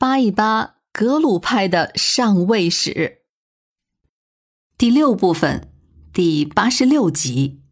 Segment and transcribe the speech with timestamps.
[0.00, 3.22] 扒一扒格鲁派的上位史。
[4.76, 5.72] 第六部分，
[6.12, 7.62] 第八十六集。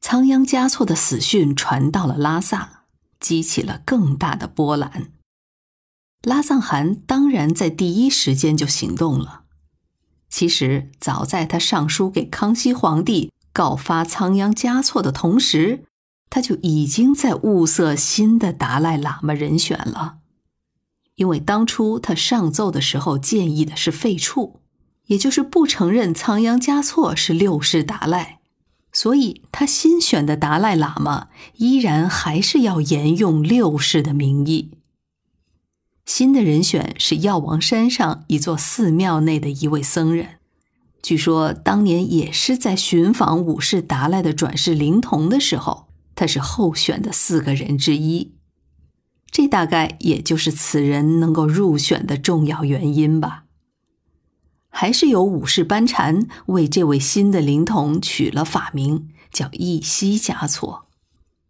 [0.00, 2.84] 仓央嘉措的死讯传到了拉萨，
[3.20, 5.12] 激起了更大的波澜。
[6.22, 9.42] 拉藏汗当然在第一时间就行动了。
[10.30, 15.84] 其实，早在他上书给康熙皇帝告发仓央嘉措的同时，
[16.30, 20.20] 他就已经在物色新的达赖喇嘛人选了。
[21.22, 24.54] 因为当初他上奏的时候建议的是废黜，
[25.06, 28.40] 也就是不承认仓央嘉措是六世达赖，
[28.92, 34.72] 所以他新选的达赖喇嘛依然还是要沿用六世的名义。
[36.04, 40.40] 新的人选是药王山上一座寺庙内的一位僧人，
[41.00, 48.32] 据说当年也是在寻访五世达赖的转世灵童的时候，他是候选的四个人之一。
[49.32, 53.44] 这大概也就是此人能够入选的重要原因吧。
[54.68, 60.86] 还是由五世班禅为这位新的灵童取了法名，叫义西嘉措。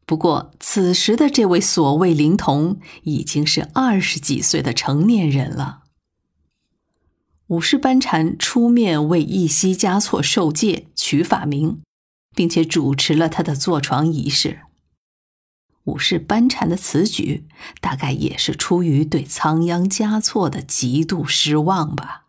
[0.06, 5.82] 不过，此时的这位所谓灵童已经是二十几岁的成年人了。
[7.46, 11.80] 五世班禅出面为义西嘉措受戒、取法名，
[12.34, 14.60] 并且主持了他的坐床仪式。
[15.84, 17.46] 五世班禅的此举，
[17.80, 22.26] 大概也是出于对仓央嘉措的极度失望吧。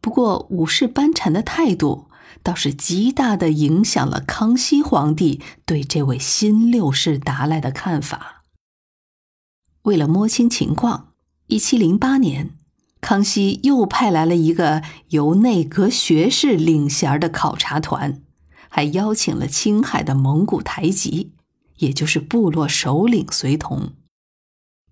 [0.00, 2.08] 不过，五世班禅的态度
[2.42, 8.44] 倒是极大的影响了康熙皇帝对这位新六世达赖的看法。
[9.82, 11.12] 为了摸清情况，
[11.46, 12.56] 一七零八年，
[13.00, 18.20] 康熙又派来了一个由内阁学士领衔的考察团，
[18.68, 21.32] 还邀请了青海的蒙古台吉。
[21.78, 23.92] 也就是部落首领随同，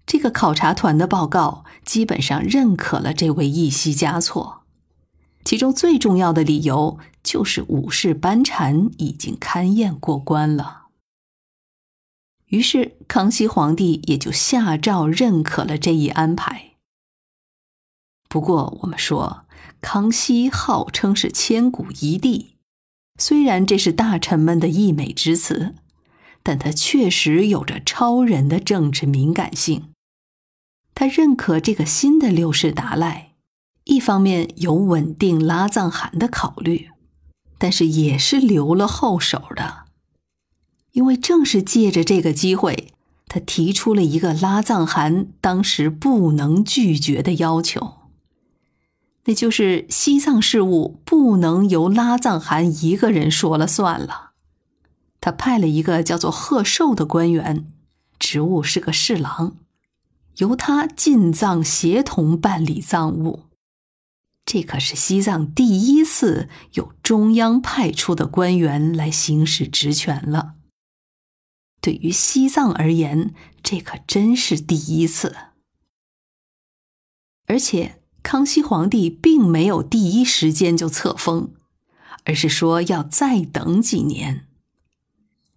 [0.06, 4.62] 这个考察团的报告基本上认可了这位义西嘉措，
[5.44, 10.86] 其中最重要的理由就是武士班禅已经勘验过关了。
[12.46, 16.74] 于是康熙皇帝也就下诏认可了这一安排。
[18.28, 19.46] 不过我们说，
[19.80, 22.54] 康熙号称是千古一帝，
[23.18, 25.74] 虽然这是大臣们的溢美之词。
[26.46, 29.88] 但他确实有着超人的政治敏感性。
[30.94, 33.32] 他认可这个新的六世达赖，
[33.82, 36.90] 一方面有稳定拉藏汗的考虑，
[37.58, 39.86] 但是也是留了后手的。
[40.92, 42.92] 因为正是借着这个机会，
[43.26, 47.94] 他提出了一个拉藏汗当时不能拒绝的要求，
[49.24, 54.34] 那就是西藏事务不能由拉藏汗一个人说了算了。
[55.26, 57.66] 他派了一个叫做贺寿的官员，
[58.16, 59.56] 职务是个侍郎，
[60.36, 63.46] 由他进藏协同办理藏务。
[64.44, 70.54] 这可是西藏第一次有中央派出的官员来行使职权了。
[71.80, 73.34] 对于西藏而言，
[73.64, 75.34] 这可真是第一次。
[77.48, 81.50] 而且，康熙皇帝并没有第一时间就册封，
[82.22, 84.45] 而是说要再等几年。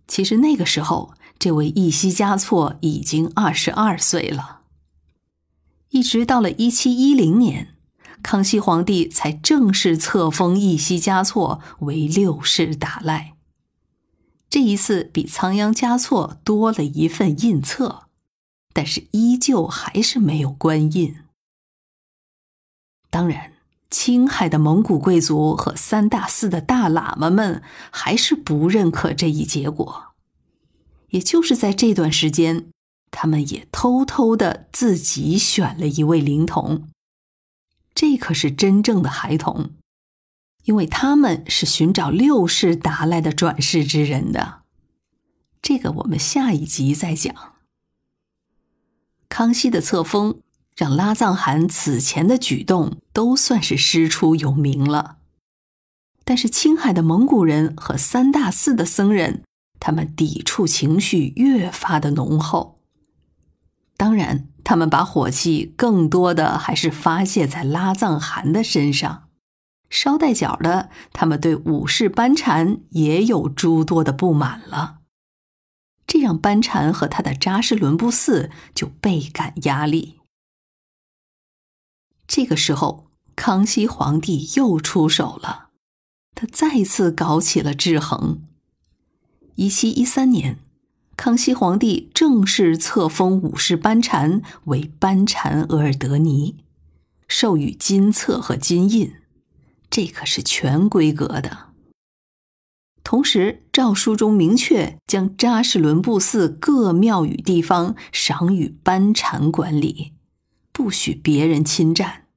[0.10, 4.62] 其实那个时候，这位一西嘉措已经二十二岁了。
[5.92, 7.76] 一直到了一七一零年，
[8.24, 13.36] 康熙皇帝才正式册封一西嘉措为六世达赖。
[14.50, 18.08] 这一次比仓央嘉措多了一份印册，
[18.74, 21.18] 但是依旧还是没有官印。
[23.12, 23.59] 当然。
[23.90, 30.14] 青海的蒙古贵族和三大寺的大喇嘛们还是不认可这一结果，
[31.10, 32.70] 也就是在这段时间，
[33.10, 36.88] 他们也偷偷的自己选了一位灵童。
[37.96, 39.72] 这可是真正的孩童，
[40.66, 44.62] 因为他们是寻找六世达赖的转世之人的。
[45.62, 47.34] 这个我们下一集再讲。
[49.28, 50.40] 康熙的册封。
[50.80, 55.18] 让拉藏汗此前的举动都算是师出有名了，
[56.24, 59.44] 但是青海的蒙古人和三大寺的僧人，
[59.82, 62.80] 他们抵触情绪越发的浓厚。
[63.98, 69.28] 当然，他们把火气更多的还是发泄在拉藏汗的身上。
[69.90, 75.00] 捎带脚的，他们对五世班禅也有诸多的不满了，
[76.08, 80.19] 这让班禅和他的扎什伦布寺就倍感压力。
[82.30, 85.70] 这个时候，康熙皇帝又出手了，
[86.36, 88.44] 他再次搞起了制衡。
[89.56, 90.60] 一七一三年，
[91.18, 96.58] 康熙皇帝正式册封五世班禅为班禅额尔德尼，
[97.28, 99.12] 授予金册和金印，
[99.90, 101.70] 这可是全规格的。
[103.04, 110.14] 同时，诏书中明确将扎什伦布寺各庙宇地方赏予班禅管理，
[110.80, 112.28] 不许别人侵占。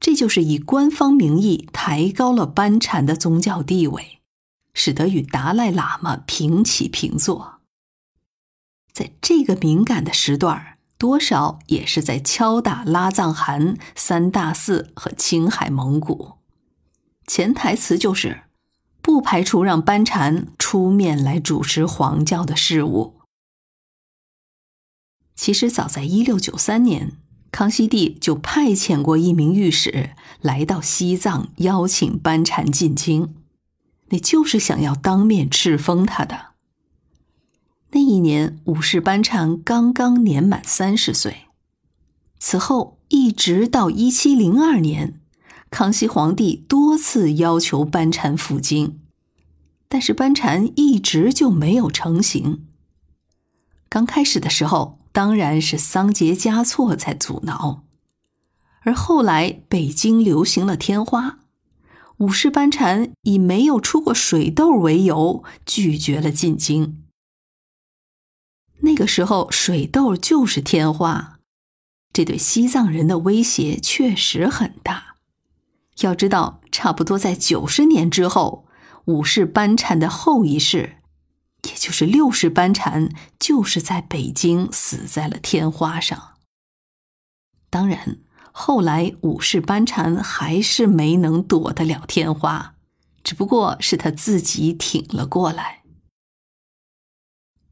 [0.00, 4.18] 这就是以官方名义抬高了班禅的宗教地位，
[4.74, 7.60] 使得与达赖喇嘛平起平坐。
[8.92, 16.32] 在这个敏感的时段多少也是在敲打拉藏汗、三大寺和青海蒙古。
[17.28, 18.42] 潜台词就是
[19.00, 23.21] 不排除让班禅出面来主持黄教的事务。
[25.34, 27.12] 其实早在一六九三年，
[27.50, 33.34] 康熙帝就派遣过一名御史来到西藏，邀请班禅进京，
[34.10, 36.52] 那就是想要当面敕封他的。
[37.90, 41.46] 那一年，五世班禅刚刚年满三十岁。
[42.38, 45.20] 此后，一直到一七零二年，
[45.70, 48.98] 康熙皇帝多次要求班禅赴京，
[49.88, 52.64] 但是班禅一直就没有成行。
[53.90, 57.84] 刚开始的时候，当然是桑杰嘉措在阻挠，
[58.80, 61.40] 而后来北京流行了天花，
[62.16, 67.02] 五世班禅以没有出过水痘为由，拒绝了进京。
[68.80, 71.38] 那个时候，水痘就是天花，
[72.12, 75.16] 这对西藏人的威胁确实很大。
[76.00, 78.66] 要知道，差不多在九十年之后，
[79.04, 80.96] 五世班禅的后一世，
[81.82, 83.08] 就是六世班禅，
[83.40, 86.34] 就是在北京死在了天花上。
[87.70, 88.18] 当然，
[88.52, 92.76] 后来五世班禅还是没能躲得了天花，
[93.24, 95.82] 只不过是他自己挺了过来。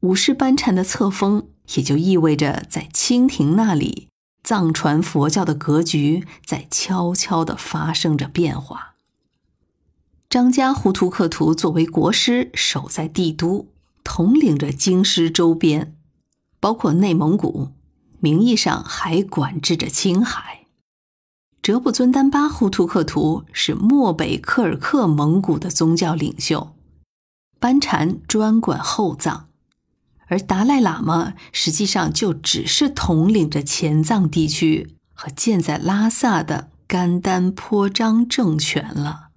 [0.01, 4.09] 五世班禅的册封，也就意味着在清廷那里，
[4.43, 8.95] 藏传佛教的格局在悄悄地发生着变化。
[10.29, 13.69] 张家胡图克图作为国师，守在帝都，
[14.03, 15.95] 统领着京师周边，
[16.59, 17.69] 包括内蒙古，
[18.19, 20.67] 名义上还管制着青海。
[21.61, 26.75] 哲布尊丹巴胡图克图是漠北柯尔克蒙古的宗教领袖，
[27.59, 29.47] 班禅专管后藏。
[30.27, 39.30] 而达赖喇嘛实际上就只是统领着前藏地区和建在拉萨的甘丹颇章政权了。